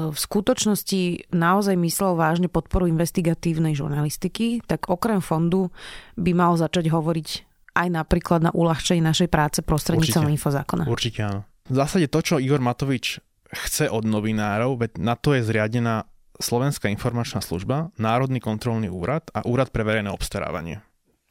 v 0.10 0.18
skutočnosti 0.18 1.30
naozaj 1.30 1.77
myslel 1.77 2.18
vážne 2.18 2.50
podporu 2.50 2.89
investigatívnej 2.89 3.77
žurnalistiky, 3.77 4.66
tak 4.66 4.89
okrem 4.89 5.22
fondu 5.22 5.70
by 6.18 6.32
mal 6.34 6.58
začať 6.58 6.89
hovoriť 6.89 7.30
aj 7.77 7.88
napríklad 7.94 8.42
na 8.42 8.51
uľahčenie 8.58 9.06
našej 9.06 9.30
práce 9.30 9.62
prostredníctvom 9.62 10.34
infozákona. 10.34 10.89
Určite 10.89 11.22
áno. 11.22 11.42
V 11.70 11.75
zásade 11.77 12.10
to, 12.10 12.20
čo 12.25 12.42
Igor 12.42 12.63
Matovič 12.63 13.22
chce 13.54 13.94
od 13.94 14.10
novinárov, 14.10 14.82
veď 14.82 14.92
na 14.98 15.13
to 15.13 15.38
je 15.38 15.46
zriadená 15.46 16.10
Slovenská 16.38 16.89
informačná 16.89 17.42
služba, 17.42 17.89
Národný 17.98 18.38
kontrolný 18.38 18.94
úrad 18.94 19.25
a 19.34 19.42
Úrad 19.46 19.74
pre 19.74 19.82
verejné 19.82 20.13
obstarávanie. 20.13 20.86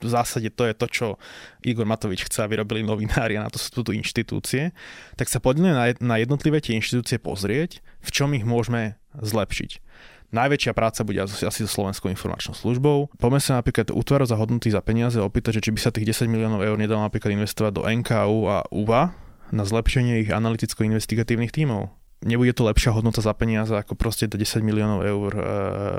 V 0.04 0.12
zásade 0.12 0.52
to 0.52 0.68
je 0.68 0.74
to, 0.76 0.86
čo 0.92 1.06
Igor 1.64 1.88
Matovič 1.88 2.28
chce, 2.28 2.44
aby 2.44 2.60
robili 2.60 2.84
novinári 2.84 3.40
a 3.40 3.48
na 3.48 3.50
to 3.52 3.56
sú 3.56 3.80
tu 3.80 3.96
inštitúcie, 3.96 4.76
tak 5.16 5.32
sa 5.32 5.40
poďme 5.40 5.72
na 6.00 6.16
jednotlivé 6.20 6.60
tie 6.60 6.76
inštitúcie 6.76 7.16
pozrieť, 7.16 7.80
v 8.04 8.10
čom 8.12 8.36
ich 8.36 8.44
môžeme 8.44 9.00
zlepšiť. 9.16 9.80
Najväčšia 10.36 10.76
práca 10.76 11.00
bude 11.06 11.22
asi 11.22 11.64
so 11.64 11.70
Slovenskou 11.70 12.12
informačnou 12.12 12.52
službou. 12.52 13.08
Poďme 13.16 13.40
sa 13.40 13.62
napríklad 13.62 13.94
útvar 13.94 14.20
za 14.28 14.36
hodnoty 14.36 14.68
za 14.68 14.84
peniaze 14.84 15.16
opýtať, 15.16 15.62
že 15.62 15.70
či 15.70 15.72
by 15.72 15.80
sa 15.80 15.94
tých 15.94 16.12
10 16.12 16.28
miliónov 16.28 16.60
eur 16.60 16.76
nedalo 16.76 17.00
napríklad 17.00 17.32
investovať 17.32 17.72
do 17.72 17.82
NKU 17.86 18.38
a 18.52 18.68
UVA 18.68 19.16
na 19.54 19.64
zlepšenie 19.64 20.26
ich 20.26 20.30
analyticko-investigatívnych 20.34 21.54
tímov 21.54 21.88
nebude 22.24 22.52
to 22.56 22.64
lepšia 22.64 22.90
hodnota 22.90 23.20
za 23.20 23.30
peniaze 23.36 23.74
ako 23.74 23.98
proste 23.98 24.30
10 24.30 24.64
miliónov 24.64 25.00
eur 25.04 25.30
e, 25.36 25.42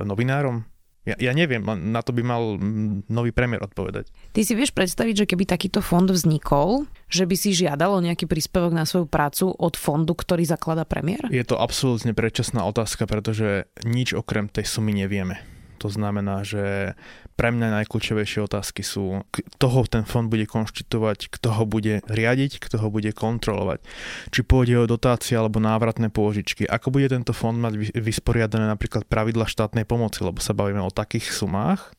novinárom? 0.07 0.65
Ja, 1.07 1.15
ja 1.15 1.31
neviem, 1.31 1.63
na 1.63 2.03
to 2.03 2.11
by 2.11 2.19
mal 2.19 2.59
nový 3.07 3.31
premiér 3.31 3.63
odpovedať. 3.63 4.11
Ty 4.35 4.41
si 4.43 4.53
vieš 4.59 4.75
predstaviť, 4.75 5.23
že 5.23 5.29
keby 5.31 5.47
takýto 5.47 5.79
fond 5.79 6.11
vznikol, 6.11 6.83
že 7.07 7.23
by 7.23 7.35
si 7.39 7.55
žiadalo 7.55 8.03
nejaký 8.03 8.27
príspevok 8.27 8.75
na 8.75 8.83
svoju 8.83 9.07
prácu 9.07 9.47
od 9.55 9.79
fondu, 9.79 10.11
ktorý 10.11 10.43
zaklada 10.43 10.83
premiér? 10.83 11.31
Je 11.31 11.47
to 11.47 11.55
absolútne 11.55 12.11
predčasná 12.11 12.67
otázka, 12.67 13.07
pretože 13.07 13.71
nič 13.87 14.11
okrem 14.11 14.51
tej 14.51 14.67
sumy 14.67 14.91
nevieme. 14.91 15.56
To 15.77 15.89
znamená, 15.93 16.41
že 16.41 16.97
pre 17.37 17.53
mňa 17.53 17.85
najkľúčovejšie 17.85 18.49
otázky 18.49 18.81
sú, 18.81 19.21
kto 19.29 19.65
ho 19.69 19.85
ten 19.85 20.09
fond 20.09 20.25
bude 20.25 20.49
konštitovať, 20.49 21.29
kto 21.29 21.53
ho 21.53 21.63
bude 21.69 22.01
riadiť, 22.09 22.57
kto 22.57 22.81
ho 22.81 22.89
bude 22.89 23.13
kontrolovať. 23.13 23.85
Či 24.33 24.41
pôjde 24.41 24.81
o 24.81 24.89
dotácie 24.89 25.37
alebo 25.37 25.61
návratné 25.61 26.09
pôžičky. 26.09 26.65
Ako 26.65 26.89
bude 26.89 27.05
tento 27.13 27.37
fond 27.37 27.53
mať 27.53 27.93
vysporiadané 27.93 28.65
napríklad 28.65 29.05
pravidla 29.05 29.45
štátnej 29.45 29.85
pomoci, 29.85 30.25
lebo 30.25 30.41
sa 30.41 30.57
bavíme 30.57 30.81
o 30.81 30.89
takých 30.89 31.29
sumách, 31.29 31.93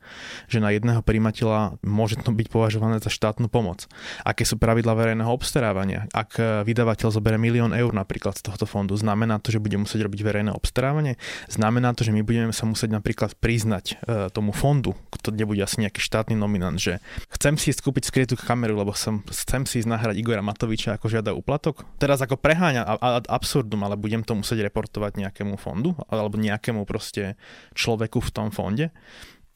že 0.50 0.58
na 0.58 0.74
jedného 0.74 1.06
príjimateľa 1.06 1.78
môže 1.86 2.18
to 2.18 2.34
byť 2.34 2.50
považované 2.50 2.98
za 2.98 3.06
štátnu 3.06 3.46
pomoc. 3.46 3.86
Aké 4.26 4.42
sú 4.42 4.58
pravidla 4.58 4.98
verejného 4.98 5.30
obstarávania? 5.30 6.10
Ak 6.10 6.34
vydavateľ 6.66 7.14
zoberie 7.14 7.38
milión 7.38 7.70
eur 7.70 7.94
napríklad 7.94 8.34
z 8.34 8.42
tohto 8.42 8.66
fondu, 8.66 8.98
znamená 8.98 9.38
to, 9.38 9.54
že 9.54 9.62
bude 9.62 9.78
musieť 9.78 10.02
robiť 10.02 10.20
verejné 10.26 10.50
obstarávanie? 10.50 11.14
Znamená 11.46 11.94
to, 11.94 12.02
že 12.02 12.10
my 12.10 12.26
budeme 12.26 12.50
sa 12.50 12.66
musieť 12.66 12.90
napríklad 12.90 13.38
priznať 13.38 13.77
e, 13.84 14.28
tomu 14.30 14.50
fondu, 14.54 14.94
to 15.22 15.30
nebude 15.34 15.60
asi 15.62 15.82
nejaký 15.82 15.98
štátny 16.02 16.34
nominant, 16.38 16.78
že 16.78 17.02
chcem 17.34 17.58
si 17.58 17.74
skúpiť 17.74 18.08
skrytú 18.08 18.34
kameru, 18.38 18.78
lebo 18.78 18.94
som, 18.94 19.22
chcem 19.28 19.66
si 19.66 19.82
nahrať 19.84 20.18
Igora 20.18 20.42
Matoviča 20.42 20.96
ako 20.96 21.06
žiada 21.10 21.34
úplatok. 21.34 21.84
Teraz 21.98 22.22
ako 22.22 22.38
preháňa 22.38 22.86
ad 22.98 23.26
absurdum, 23.28 23.82
ale 23.84 23.98
budem 23.98 24.22
to 24.22 24.34
musieť 24.38 24.66
reportovať 24.70 25.18
nejakému 25.18 25.58
fondu 25.58 25.94
alebo 26.08 26.38
nejakému 26.38 26.82
proste 26.88 27.38
človeku 27.74 28.22
v 28.22 28.30
tom 28.34 28.48
fonde 28.54 28.90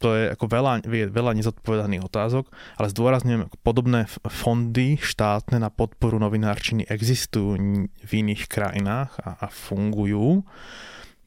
to 0.02 0.18
je 0.18 0.24
ako 0.34 0.50
veľa, 0.50 0.82
veľa 1.14 1.32
nezodpovedaných 1.38 2.02
otázok, 2.10 2.50
ale 2.74 2.90
zdôrazňujem, 2.90 3.46
podobné 3.62 4.10
fondy 4.26 4.98
štátne 4.98 5.62
na 5.62 5.70
podporu 5.70 6.18
novinárčiny 6.18 6.90
existujú 6.90 7.54
v 7.86 8.10
iných 8.10 8.50
krajinách 8.50 9.14
a, 9.22 9.38
a 9.38 9.46
fungujú, 9.46 10.42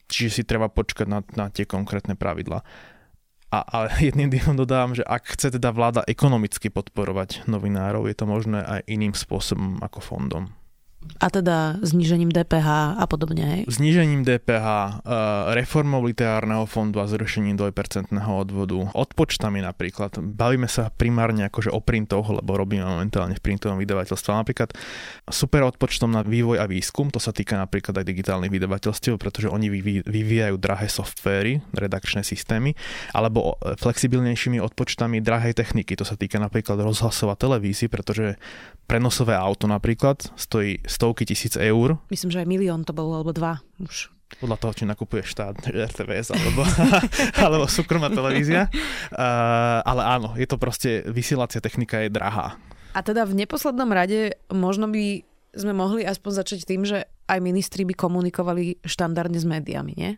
čiže 0.10 0.42
si 0.42 0.44
treba 0.44 0.72
počkať 0.72 1.08
na, 1.08 1.20
na 1.38 1.48
tie 1.54 1.70
konkrétne 1.70 2.18
pravidla. 2.18 2.66
A, 3.54 3.60
a 3.62 3.78
jedným 4.04 4.34
dýchom 4.34 4.58
dodám, 4.58 4.98
že 4.98 5.06
ak 5.06 5.38
chce 5.38 5.56
teda 5.56 5.72
vláda 5.72 6.02
ekonomicky 6.10 6.68
podporovať 6.74 7.48
novinárov, 7.48 8.10
je 8.10 8.16
to 8.18 8.26
možné 8.28 8.60
aj 8.66 8.82
iným 8.90 9.14
spôsobom 9.14 9.80
ako 9.80 10.00
fondom. 10.02 10.52
A 11.16 11.32
teda 11.32 11.80
znížením 11.80 12.30
DPH 12.30 13.00
a 13.00 13.06
podobne, 13.08 13.44
hej? 13.44 13.62
Znížením 13.72 14.28
DPH, 14.28 14.68
eh, 14.68 15.56
reformou 15.56 16.04
literárneho 16.04 16.68
fondu 16.68 17.00
a 17.00 17.08
zrušením 17.08 17.56
2% 17.56 18.36
odvodu, 18.36 18.92
odpočtami 18.92 19.64
napríklad. 19.64 20.20
Bavíme 20.20 20.68
sa 20.68 20.92
primárne 20.92 21.48
akože 21.48 21.72
o 21.72 21.80
printoch, 21.80 22.30
lebo 22.30 22.60
robíme 22.60 22.84
momentálne 22.84 23.34
v 23.40 23.42
printovom 23.42 23.80
vydavateľstve. 23.80 24.30
Napríklad 24.36 24.70
super 25.32 25.64
odpočtom 25.64 26.12
na 26.12 26.22
vývoj 26.22 26.60
a 26.60 26.68
výskum, 26.68 27.08
to 27.10 27.18
sa 27.24 27.32
týka 27.32 27.56
napríklad 27.56 27.96
aj 27.96 28.06
digitálnych 28.06 28.52
vydavateľstiev, 28.52 29.16
pretože 29.16 29.48
oni 29.48 29.72
vyvíjajú 30.04 30.56
drahé 30.60 30.92
softvéry, 30.92 31.64
redakčné 31.72 32.28
systémy, 32.28 32.76
alebo 33.16 33.56
flexibilnejšími 33.80 34.60
odpočtami 34.60 35.24
drahej 35.24 35.56
techniky, 35.56 35.96
to 35.96 36.04
sa 36.04 36.20
týka 36.20 36.38
napríklad 36.38 36.78
rozhlasov 36.82 37.32
a 37.32 37.40
televízií, 37.40 37.88
pretože 37.88 38.36
prenosové 38.86 39.34
auto 39.34 39.66
napríklad 39.66 40.22
stojí 40.38 40.82
stovky 40.86 41.26
tisíc 41.26 41.58
eur. 41.58 41.98
Myslím, 42.10 42.30
že 42.32 42.42
aj 42.42 42.48
milión 42.50 42.82
to 42.86 42.94
bolo, 42.94 43.18
alebo 43.18 43.34
dva 43.34 43.62
už. 43.82 44.14
Podľa 44.42 44.58
toho, 44.58 44.74
či 44.74 44.84
nakupuje 44.90 45.22
štát, 45.22 45.58
RTVS 45.92 46.34
alebo, 46.34 46.62
alebo 47.46 47.66
súkromná 47.70 48.10
televízia. 48.10 48.70
Uh, 49.14 49.82
ale 49.86 50.02
áno, 50.06 50.34
je 50.38 50.48
to 50.50 50.58
proste, 50.58 51.06
vysielacia 51.10 51.62
technika 51.62 52.02
je 52.02 52.10
drahá. 52.14 52.58
A 52.96 53.04
teda 53.04 53.28
v 53.28 53.36
neposlednom 53.44 53.92
rade 53.92 54.40
možno 54.50 54.88
by 54.88 55.22
sme 55.56 55.74
mohli 55.76 56.08
aspoň 56.08 56.32
začať 56.46 56.60
tým, 56.68 56.88
že 56.88 57.08
aj 57.28 57.40
ministri 57.44 57.84
by 57.84 57.96
komunikovali 57.96 58.80
štandardne 58.84 59.40
s 59.40 59.48
médiami, 59.48 59.94
nie? 59.96 60.12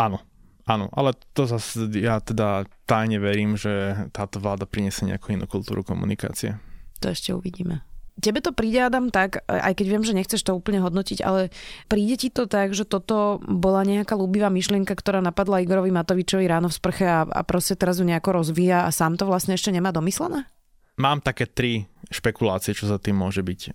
Áno, 0.00 0.20
Áno, 0.68 0.92
ale 0.92 1.16
to 1.32 1.48
zase 1.48 1.88
ja 1.96 2.20
teda 2.20 2.68
tajne 2.84 3.16
verím, 3.16 3.56
že 3.56 4.04
táto 4.12 4.36
vláda 4.36 4.68
priniesie 4.68 5.08
nejakú 5.08 5.32
inú 5.32 5.48
kultúru 5.48 5.80
komunikácie. 5.80 6.60
To 7.00 7.08
ešte 7.08 7.32
uvidíme. 7.32 7.87
Tebe 8.18 8.42
to 8.42 8.50
príde, 8.50 8.82
Adam, 8.82 9.14
tak, 9.14 9.46
aj 9.46 9.72
keď 9.78 9.86
viem, 9.86 10.04
že 10.04 10.16
nechceš 10.16 10.42
to 10.42 10.58
úplne 10.58 10.82
hodnotiť, 10.82 11.22
ale 11.22 11.54
príde 11.86 12.18
ti 12.18 12.28
to 12.28 12.50
tak, 12.50 12.74
že 12.74 12.82
toto 12.82 13.38
bola 13.46 13.86
nejaká 13.86 14.18
ľúbivá 14.18 14.50
myšlienka, 14.50 14.92
ktorá 14.98 15.22
napadla 15.22 15.62
Igorovi 15.62 15.94
Matovičovi 15.94 16.50
ráno 16.50 16.66
v 16.66 16.78
sprche 16.78 17.06
a, 17.06 17.22
a 17.24 17.40
proste 17.46 17.78
teraz 17.78 18.02
ju 18.02 18.06
nejako 18.06 18.42
rozvíja 18.42 18.84
a 18.84 18.90
sám 18.90 19.14
to 19.14 19.24
vlastne 19.24 19.54
ešte 19.54 19.70
nemá 19.70 19.94
domyslené? 19.94 20.50
Mám 20.98 21.22
také 21.22 21.46
tri 21.46 21.86
špekulácie, 22.10 22.74
čo 22.74 22.90
za 22.90 22.98
tým 22.98 23.14
môže 23.22 23.46
byť. 23.46 23.60
E, 23.62 23.70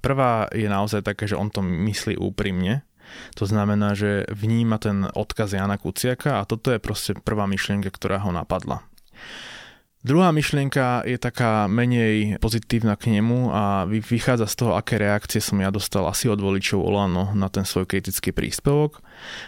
prvá 0.00 0.48
je 0.56 0.64
naozaj 0.64 1.04
také, 1.04 1.28
že 1.28 1.36
on 1.36 1.52
to 1.52 1.60
myslí 1.60 2.16
úprimne, 2.16 2.80
to 3.36 3.44
znamená, 3.44 3.92
že 3.92 4.24
vníma 4.32 4.80
ten 4.80 5.04
odkaz 5.04 5.52
Jana 5.52 5.76
Kuciaka 5.76 6.40
a 6.40 6.48
toto 6.48 6.72
je 6.72 6.80
proste 6.80 7.12
prvá 7.18 7.44
myšlienka, 7.44 7.92
ktorá 7.92 8.22
ho 8.24 8.32
napadla. 8.32 8.84
Druhá 10.02 10.34
myšlienka 10.34 11.06
je 11.06 11.14
taká 11.14 11.70
menej 11.70 12.34
pozitívna 12.42 12.98
k 12.98 13.14
nemu 13.14 13.54
a 13.54 13.86
vychádza 13.86 14.50
z 14.50 14.54
toho, 14.58 14.72
aké 14.74 14.98
reakcie 14.98 15.38
som 15.38 15.62
ja 15.62 15.70
dostal 15.70 16.02
asi 16.10 16.26
od 16.26 16.42
voličov 16.42 16.82
Olano 16.82 17.30
na 17.38 17.46
ten 17.46 17.62
svoj 17.62 17.86
kritický 17.86 18.34
príspevok. 18.34 18.98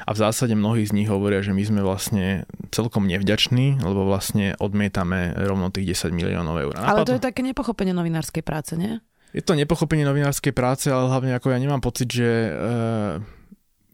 A 0.06 0.14
v 0.14 0.22
zásade 0.22 0.54
mnohí 0.54 0.86
z 0.86 0.94
nich 0.94 1.10
hovoria, 1.10 1.42
že 1.42 1.50
my 1.50 1.62
sme 1.66 1.82
vlastne 1.82 2.46
celkom 2.70 3.10
nevďační, 3.10 3.82
lebo 3.82 4.06
vlastne 4.06 4.54
odmietame 4.62 5.34
rovno 5.42 5.74
tých 5.74 5.98
10 5.98 6.14
miliónov 6.14 6.54
eur. 6.62 6.78
Ale 6.78 7.02
to 7.02 7.18
je 7.18 7.26
také 7.26 7.42
nepochopenie 7.42 7.90
novinárskej 7.90 8.46
práce, 8.46 8.78
nie? 8.78 9.02
Je 9.34 9.42
to 9.42 9.58
nepochopenie 9.58 10.06
novinárskej 10.06 10.54
práce, 10.54 10.86
ale 10.86 11.10
hlavne 11.10 11.34
ako 11.34 11.50
ja 11.50 11.58
nemám 11.58 11.82
pocit, 11.82 12.06
že 12.06 12.30
e, 12.30 12.50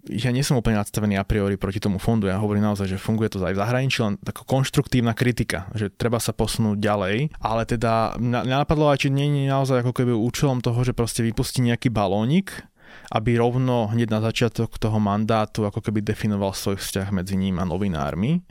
ja 0.09 0.33
nie 0.33 0.40
som 0.40 0.57
úplne 0.57 0.80
nadstavený 0.80 1.21
a 1.21 1.28
priori 1.28 1.61
proti 1.61 1.83
tomu 1.83 2.00
fondu. 2.00 2.30
Ja 2.30 2.40
hovorím 2.40 2.64
naozaj, 2.73 2.97
že 2.97 3.02
funguje 3.02 3.28
to 3.28 3.42
aj 3.42 3.52
v 3.52 3.61
zahraničí, 3.61 3.99
len 4.00 4.16
taká 4.21 4.47
konštruktívna 4.49 5.12
kritika, 5.12 5.69
že 5.76 5.92
treba 5.92 6.16
sa 6.16 6.33
posunúť 6.33 6.80
ďalej. 6.80 7.16
Ale 7.42 7.62
teda 7.69 8.16
napadlo 8.21 8.88
aj, 8.88 9.04
či 9.04 9.09
nie 9.12 9.45
je 9.45 9.52
naozaj 9.52 9.85
ako 9.85 9.92
keby 9.92 10.12
účelom 10.16 10.64
toho, 10.64 10.80
že 10.87 10.97
proste 10.97 11.21
vypustí 11.21 11.61
nejaký 11.61 11.92
balónik, 11.92 12.71
aby 13.11 13.38
rovno 13.38 13.90
hneď 13.90 14.09
na 14.11 14.21
začiatok 14.23 14.78
toho 14.78 14.99
mandátu 14.99 15.66
ako 15.66 15.83
keby 15.83 16.02
definoval 16.02 16.54
svoj 16.54 16.78
vzťah 16.78 17.09
medzi 17.14 17.35
ním 17.38 17.59
a 17.59 17.64
novinármi, 17.66 18.42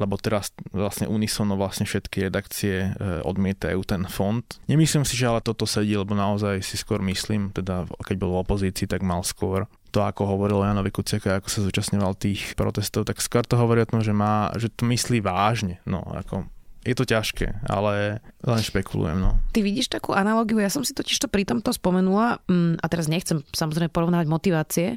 lebo 0.00 0.16
teraz 0.16 0.52
vlastne 0.72 1.08
unisono 1.08 1.56
vlastne 1.56 1.84
všetky 1.84 2.28
redakcie 2.28 2.92
e, 2.92 3.20
odmietajú 3.24 3.80
ten 3.84 4.04
fond. 4.08 4.44
Nemyslím 4.68 5.04
si, 5.04 5.16
že 5.16 5.28
ale 5.28 5.44
toto 5.44 5.68
sedí, 5.68 5.96
lebo 5.96 6.16
naozaj 6.16 6.64
si 6.64 6.80
skôr 6.80 7.00
myslím, 7.04 7.52
teda 7.52 7.84
keď 8.04 8.16
bol 8.16 8.36
v 8.36 8.42
opozícii, 8.44 8.88
tak 8.88 9.04
mal 9.04 9.20
skôr 9.20 9.68
to, 9.96 10.04
ako 10.04 10.28
hovoril 10.28 10.60
Janovi 10.60 10.92
Kuciaka, 10.92 11.40
ako 11.40 11.48
sa 11.48 11.64
zúčastňoval 11.64 12.12
tých 12.20 12.52
protestov, 12.52 13.08
tak 13.08 13.24
skôr 13.24 13.48
to 13.48 13.56
hovorí 13.56 13.80
o 13.80 13.88
tom, 13.88 14.04
že, 14.04 14.12
má, 14.12 14.52
že 14.60 14.68
to 14.68 14.84
myslí 14.84 15.24
vážne. 15.24 15.80
No, 15.88 16.04
ako 16.04 16.44
je 16.84 16.92
to 16.92 17.08
ťažké, 17.08 17.64
ale 17.64 18.20
len 18.44 18.60
špekulujem. 18.60 19.16
No. 19.16 19.40
Ty 19.56 19.64
vidíš 19.64 19.88
takú 19.88 20.12
analogiu, 20.12 20.60
ja 20.60 20.68
som 20.68 20.84
si 20.84 20.92
totiž 20.92 21.16
to 21.16 21.32
pri 21.32 21.48
tomto 21.48 21.72
spomenula, 21.72 22.44
mm, 22.44 22.84
a 22.84 22.86
teraz 22.92 23.08
nechcem 23.08 23.40
samozrejme 23.56 23.88
porovnávať 23.88 24.28
motivácie, 24.28 24.88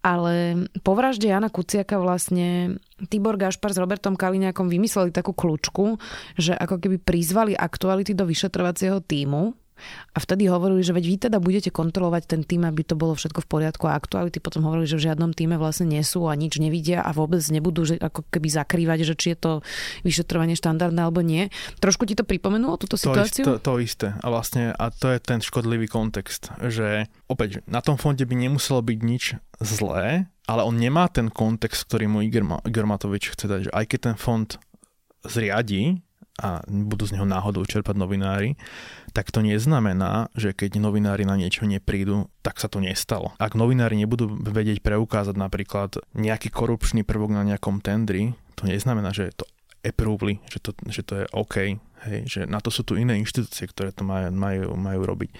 ale 0.00 0.64
po 0.80 0.96
vražde 0.96 1.28
Jana 1.28 1.52
Kuciaka 1.52 2.00
vlastne 2.00 2.80
Tibor 3.12 3.36
Gašpar 3.36 3.76
s 3.76 3.82
Robertom 3.82 4.16
Kaliňákom 4.16 4.72
vymysleli 4.72 5.12
takú 5.12 5.36
kľúčku, 5.36 6.00
že 6.40 6.56
ako 6.56 6.80
keby 6.80 6.96
prizvali 7.04 7.52
aktuality 7.52 8.16
do 8.16 8.24
vyšetrovacieho 8.24 9.04
týmu 9.04 9.59
A 10.14 10.18
vtedy 10.18 10.48
hovorili, 10.48 10.80
že 10.80 10.96
veď 10.96 11.04
vy 11.04 11.16
teda 11.28 11.38
budete 11.38 11.70
kontrolovať 11.70 12.22
ten 12.26 12.40
tým, 12.42 12.64
aby 12.64 12.82
to 12.82 12.96
bolo 12.96 13.12
všetko 13.14 13.44
v 13.44 13.48
poriadku 13.48 13.84
a 13.86 13.96
aktuality 13.96 14.40
potom 14.40 14.64
hovorili, 14.64 14.88
že 14.88 14.98
v 14.98 15.12
žiadnom 15.12 15.36
týme 15.36 15.60
vlastne 15.60 15.88
nie 15.88 16.02
sú 16.02 16.26
a 16.26 16.34
nič 16.34 16.56
nevidia 16.58 17.04
a 17.04 17.10
vôbec 17.12 17.40
nebudú 17.52 17.82
že 17.86 17.96
ako 18.00 18.26
keby 18.28 18.48
zakrývať, 18.50 18.98
že 19.06 19.14
či 19.16 19.26
je 19.34 19.38
to 19.38 19.52
vyšetrovanie 20.06 20.54
štandardné 20.54 21.00
alebo 21.00 21.20
nie. 21.20 21.48
Trošku 21.82 22.06
ti 22.06 22.14
to 22.14 22.24
pripomenulo 22.24 22.78
túto 22.80 23.00
situáciu? 23.00 23.44
To, 23.46 23.56
to, 23.58 23.80
isté. 23.82 24.16
A 24.20 24.26
vlastne 24.28 24.72
a 24.74 24.88
to 24.92 25.10
je 25.10 25.18
ten 25.18 25.42
škodlivý 25.42 25.90
kontext, 25.90 26.52
že 26.62 27.10
opäť 27.26 27.64
na 27.66 27.80
tom 27.80 27.96
fonde 27.96 28.22
by 28.24 28.34
nemuselo 28.36 28.84
byť 28.84 28.98
nič 29.00 29.24
zlé, 29.60 30.30
ale 30.50 30.66
on 30.66 30.74
nemá 30.74 31.06
ten 31.06 31.30
kontext, 31.30 31.86
ktorý 31.86 32.10
mu 32.10 32.18
Igor, 32.26 32.86
Matovič 32.86 33.36
chce 33.36 33.46
dať, 33.46 33.60
že 33.68 33.72
aj 33.72 33.84
keď 33.86 33.98
ten 34.12 34.16
fond 34.18 34.50
zriadí, 35.22 36.00
a 36.40 36.64
budú 36.66 37.04
z 37.04 37.20
neho 37.20 37.28
náhodou 37.28 37.62
čerpať 37.68 38.00
novinári, 38.00 38.56
tak 39.12 39.28
to 39.28 39.44
neznamená, 39.44 40.32
že 40.32 40.56
keď 40.56 40.80
novinári 40.80 41.28
na 41.28 41.36
niečo 41.36 41.68
neprídu, 41.68 42.32
tak 42.40 42.56
sa 42.56 42.72
to 42.72 42.80
nestalo. 42.80 43.36
Ak 43.36 43.52
novinári 43.52 44.00
nebudú 44.00 44.32
vedieť 44.40 44.80
preukázať 44.80 45.36
napríklad 45.36 46.00
nejaký 46.16 46.48
korupčný 46.48 47.04
prvok 47.04 47.36
na 47.36 47.44
nejakom 47.44 47.84
tendri, 47.84 48.32
to 48.56 48.64
neznamená, 48.64 49.12
že 49.12 49.36
to 49.36 49.44
approvely, 49.80 50.40
že 50.48 50.58
to, 50.60 50.70
že 50.88 51.02
to 51.04 51.14
je 51.22 51.26
OK, 51.32 51.80
hej, 52.06 52.20
že 52.28 52.40
na 52.48 52.60
to 52.60 52.72
sú 52.72 52.84
tu 52.84 52.96
iné 52.96 53.16
inštitúcie, 53.20 53.68
ktoré 53.68 53.92
to 53.92 54.04
majú, 54.04 54.32
majú, 54.32 54.76
majú 54.76 55.00
robiť. 55.04 55.30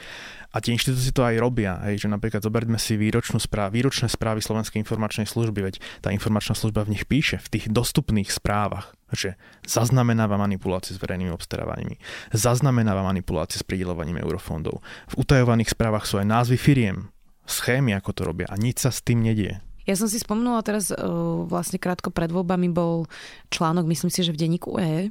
A 0.51 0.59
tie 0.59 0.75
inštitúcie 0.75 1.15
to 1.15 1.23
aj 1.23 1.39
robia, 1.39 1.79
hej, 1.87 2.05
že 2.05 2.09
napríklad 2.11 2.43
zoberme 2.43 2.77
si 2.77 2.99
výročnú 2.99 3.39
správ, 3.39 3.71
výročné 3.71 4.11
správy 4.11 4.43
Slovenskej 4.43 4.83
informačnej 4.83 5.29
služby, 5.29 5.61
veď 5.63 5.75
tá 6.03 6.11
informačná 6.11 6.59
služba 6.59 6.83
v 6.85 6.99
nich 6.99 7.05
píše, 7.07 7.39
v 7.39 7.49
tých 7.59 7.67
dostupných 7.71 8.29
správach, 8.33 8.93
že 9.15 9.39
zaznamenáva 9.63 10.41
manipulácie 10.41 10.97
s 10.97 10.99
verejnými 10.99 11.31
obstarávaniami, 11.31 11.97
zaznamenáva 12.35 13.07
manipulácie 13.07 13.63
s 13.63 13.65
pridelovaním 13.65 14.19
eurofondov. 14.21 14.83
V 15.13 15.15
utajovaných 15.23 15.71
správach 15.71 16.05
sú 16.09 16.19
aj 16.19 16.27
názvy 16.27 16.59
firiem, 16.59 17.15
schémy, 17.47 17.95
ako 17.95 18.11
to 18.11 18.23
robia 18.27 18.47
a 18.51 18.59
nič 18.59 18.83
sa 18.83 18.91
s 18.91 19.07
tým 19.07 19.23
nedie. 19.23 19.63
Ja 19.91 19.99
som 19.99 20.07
si 20.07 20.23
spomenula 20.23 20.63
teraz, 20.63 20.95
uh, 20.95 21.43
vlastne 21.51 21.83
krátko 21.83 22.15
pred 22.15 22.31
voľbami 22.31 22.71
bol 22.71 23.11
článok, 23.51 23.91
myslím 23.91 24.07
si, 24.15 24.23
že 24.23 24.31
v 24.31 24.39
denníku 24.39 24.79
E, 24.79 25.11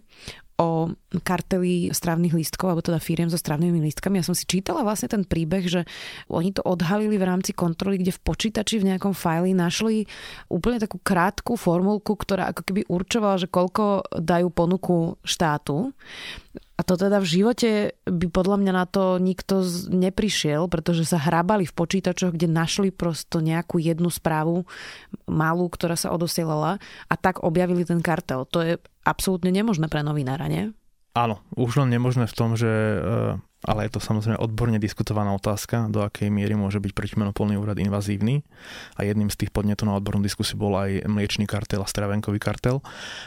o 0.59 0.91
karteli 1.23 1.87
strávnych 1.91 2.35
lístkov, 2.35 2.71
alebo 2.71 2.83
teda 2.83 2.99
firiem 2.99 3.31
so 3.31 3.39
strávnymi 3.39 3.79
lístkami. 3.79 4.19
Ja 4.19 4.27
som 4.27 4.35
si 4.35 4.43
čítala 4.43 4.83
vlastne 4.83 5.07
ten 5.07 5.23
príbeh, 5.23 5.63
že 5.67 5.87
oni 6.27 6.51
to 6.51 6.59
odhalili 6.67 7.15
v 7.15 7.27
rámci 7.27 7.55
kontroly, 7.55 7.99
kde 7.99 8.11
v 8.11 8.23
počítači 8.23 8.83
v 8.83 8.91
nejakom 8.91 9.15
fajli 9.15 9.55
našli 9.55 10.03
úplne 10.51 10.83
takú 10.83 10.99
krátku 10.99 11.55
formulku, 11.55 12.11
ktorá 12.11 12.51
ako 12.51 12.61
keby 12.67 12.81
určovala, 12.91 13.39
že 13.39 13.47
koľko 13.47 14.03
dajú 14.19 14.47
ponuku 14.51 15.15
štátu. 15.23 15.95
A 16.79 16.81
to 16.87 16.95
teda 16.95 17.19
v 17.19 17.27
živote 17.27 17.69
by 18.07 18.31
podľa 18.31 18.57
mňa 18.63 18.71
na 18.71 18.85
to 18.87 19.19
nikto 19.19 19.67
neprišiel, 19.91 20.71
pretože 20.71 21.03
sa 21.03 21.19
hrabali 21.19 21.67
v 21.67 21.75
počítačoch, 21.75 22.39
kde 22.39 22.47
našli 22.47 22.95
prosto 22.95 23.43
nejakú 23.43 23.83
jednu 23.83 24.07
správu 24.07 24.63
malú, 25.27 25.67
ktorá 25.67 25.99
sa 25.99 26.15
odosielala 26.15 26.79
a 27.11 27.13
tak 27.19 27.43
objavili 27.43 27.83
ten 27.83 27.99
kartel. 27.99 28.47
To 28.55 28.63
je 28.63 28.79
absolútne 29.03 29.51
nemožné 29.51 29.91
pre 29.91 30.07
novinára, 30.07 30.47
nie? 30.47 30.71
Áno, 31.19 31.43
už 31.59 31.83
len 31.83 31.91
nemožné 31.91 32.31
v 32.31 32.37
tom, 32.37 32.55
že 32.55 32.71
eh, 32.71 33.35
ale 33.67 33.83
je 33.87 33.91
to 33.91 33.99
samozrejme 33.99 34.39
odborne 34.39 34.79
diskutovaná 34.79 35.35
otázka, 35.35 35.91
do 35.91 35.99
akej 35.99 36.31
miery 36.31 36.55
môže 36.55 36.79
byť 36.79 36.95
protimonopolný 36.95 37.59
úrad 37.59 37.75
invazívny. 37.75 38.47
A 38.95 39.03
jedným 39.03 39.27
z 39.27 39.43
tých 39.43 39.51
podnetov 39.51 39.91
na 39.91 39.99
odbornú 39.99 40.23
diskusiu 40.23 40.55
bol 40.55 40.79
aj 40.79 41.03
mliečný 41.03 41.43
kartel 41.43 41.83
a 41.83 41.91
stravenkový 41.91 42.39
kartel. 42.39 42.79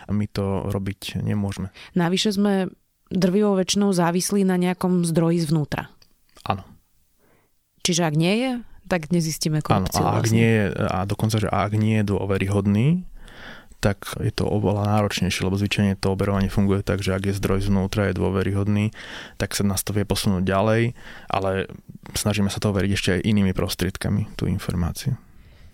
A 0.08 0.10
my 0.16 0.24
to 0.32 0.72
robiť 0.72 1.20
nemôžeme. 1.20 1.68
Navyše 1.92 2.40
sme 2.40 2.72
drvivou 3.12 3.54
väčšinou 3.60 3.92
závislí 3.92 4.42
na 4.42 4.56
nejakom 4.56 5.04
zdroji 5.04 5.44
zvnútra. 5.44 5.92
Áno. 6.42 6.64
Čiže 7.84 8.08
ak 8.08 8.14
nie 8.16 8.34
je, 8.40 8.50
tak 8.88 9.08
nezistíme 9.14 9.62
korupciu. 9.62 10.02
Áno, 10.02 10.08
a, 10.08 10.18
ak 10.18 10.26
vlastne. 10.26 10.36
nie 10.36 10.50
je, 10.50 10.64
a 10.74 10.98
dokonca, 11.06 11.36
že 11.38 11.48
ak 11.48 11.72
nie 11.78 12.02
je 12.02 12.04
dôveryhodný, 12.08 12.88
tak 13.82 14.14
je 14.22 14.30
to 14.30 14.46
oveľa 14.46 14.86
náročnejšie, 14.86 15.42
lebo 15.42 15.58
zvyčajne 15.58 15.98
to 15.98 16.14
oberovanie 16.14 16.46
funguje 16.46 16.86
tak, 16.86 17.02
že 17.02 17.18
ak 17.18 17.26
je 17.26 17.34
zdroj 17.34 17.66
zvnútra, 17.66 18.14
je 18.14 18.20
dôveryhodný, 18.20 18.94
tak 19.42 19.58
sa 19.58 19.66
nás 19.66 19.82
to 19.82 19.90
vie 19.90 20.06
posunúť 20.06 20.46
ďalej, 20.46 20.94
ale 21.26 21.66
snažíme 22.14 22.46
sa 22.46 22.62
to 22.62 22.70
overiť 22.70 22.90
ešte 22.94 23.10
aj 23.18 23.26
inými 23.26 23.50
prostriedkami, 23.50 24.30
tú 24.38 24.46
informáciu. 24.46 25.18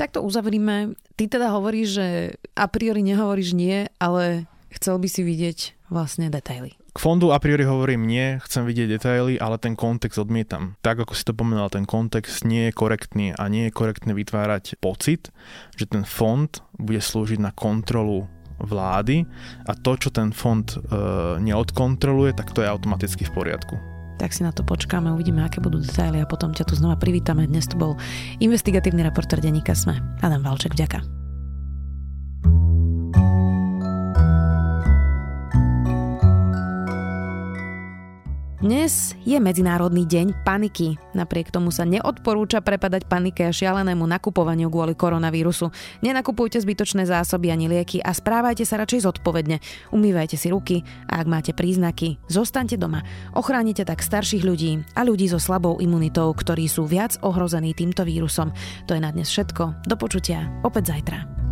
Tak 0.01 0.17
to 0.17 0.25
uzavrime. 0.25 0.97
Ty 1.21 1.29
teda 1.29 1.53
hovoríš, 1.53 1.89
že 2.01 2.07
a 2.57 2.65
priori 2.65 3.05
nehovoríš 3.05 3.53
nie, 3.53 3.93
ale 4.01 4.49
chcel 4.73 4.97
by 4.97 5.09
si 5.11 5.21
vidieť 5.21 5.59
vlastne 5.93 6.33
detaily. 6.33 6.81
K 6.99 7.07
fondu 7.07 7.31
a 7.31 7.39
priori 7.39 7.63
hovorím 7.63 8.11
nie, 8.11 8.43
chcem 8.43 8.67
vidieť 8.67 8.99
detaily, 8.99 9.39
ale 9.39 9.55
ten 9.63 9.79
kontext 9.79 10.19
odmietam. 10.19 10.75
Tak 10.83 11.07
ako 11.07 11.15
si 11.15 11.23
to 11.23 11.31
pomenoval, 11.31 11.71
ten 11.71 11.87
kontext 11.87 12.43
nie 12.43 12.67
je 12.67 12.73
korektný 12.75 13.39
a 13.39 13.47
nie 13.47 13.71
je 13.71 13.77
korektné 13.79 14.19
vytvárať 14.19 14.83
pocit, 14.83 15.31
že 15.79 15.87
ten 15.87 16.03
fond 16.03 16.51
bude 16.75 16.99
slúžiť 16.99 17.39
na 17.39 17.55
kontrolu 17.55 18.27
vlády 18.59 19.31
a 19.71 19.79
to, 19.79 19.95
čo 19.95 20.11
ten 20.11 20.35
fond 20.35 20.67
e, 20.67 20.79
neodkontroluje, 21.39 22.35
tak 22.35 22.51
to 22.51 22.67
je 22.67 22.69
automaticky 22.69 23.23
v 23.23 23.31
poriadku 23.31 23.79
tak 24.19 24.35
si 24.35 24.43
na 24.43 24.51
to 24.51 24.67
počkáme, 24.67 25.15
uvidíme, 25.15 25.47
aké 25.47 25.63
budú 25.63 25.79
detaily 25.79 26.19
a 26.19 26.27
potom 26.27 26.51
ťa 26.51 26.67
tu 26.67 26.75
znova 26.75 26.99
privítame. 26.99 27.47
Dnes 27.47 27.71
tu 27.71 27.79
bol 27.79 27.95
investigatívny 28.43 29.07
reporter 29.07 29.39
denníka 29.39 29.79
Sme. 29.79 30.03
Adam 30.19 30.43
Valček, 30.43 30.75
vďaka. 30.75 31.28
Dnes 38.59 39.15
je 39.23 39.39
Medzinárodný 39.39 40.03
deň 40.03 40.43
paniky. 40.43 40.99
Napriek 41.15 41.55
tomu 41.55 41.71
sa 41.71 41.87
neodporúča 41.87 42.59
prepadať 42.59 43.07
panike 43.07 43.47
a 43.47 43.55
šialenému 43.55 44.03
nakupovaniu 44.03 44.67
kvôli 44.67 44.99
koronavírusu. 44.99 45.71
Nenakupujte 46.03 46.59
zbytočné 46.59 47.07
zásoby 47.07 47.55
ani 47.55 47.71
lieky 47.71 48.03
a 48.03 48.11
správajte 48.11 48.67
sa 48.67 48.83
radšej 48.83 49.07
zodpovedne. 49.07 49.63
Umývajte 49.95 50.35
si 50.35 50.51
ruky 50.51 50.83
a 51.07 51.23
ak 51.23 51.31
máte 51.31 51.55
príznaky, 51.55 52.19
zostaňte 52.27 52.75
doma. 52.75 53.07
Ochránite 53.39 53.87
tak 53.87 54.03
starších 54.03 54.43
ľudí 54.43 54.83
a 54.99 55.07
ľudí 55.07 55.31
so 55.31 55.39
slabou 55.39 55.79
imunitou, 55.79 56.35
ktorí 56.35 56.67
sú 56.67 56.83
viac 56.83 57.15
ohrození 57.23 57.79
týmto 57.79 58.03
vírusom. 58.03 58.51
To 58.91 58.99
je 58.99 58.99
na 58.99 59.15
dnes 59.15 59.31
všetko. 59.31 59.87
Do 59.87 59.95
počutia 59.95 60.51
opäť 60.67 60.99
zajtra. 60.99 61.48